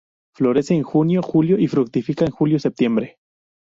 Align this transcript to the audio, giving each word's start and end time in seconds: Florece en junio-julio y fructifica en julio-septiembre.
Florece 0.33 0.73
en 0.73 0.81
junio-julio 0.81 1.59
y 1.59 1.67
fructifica 1.67 2.25
en 2.25 2.31
julio-septiembre. 2.31 3.17